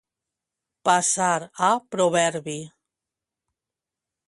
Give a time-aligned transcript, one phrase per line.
[0.89, 2.57] Passar a proverbi.